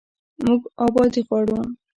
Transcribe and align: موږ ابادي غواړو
موږ 0.45 0.61
ابادي 0.85 1.21
غواړو 1.27 1.59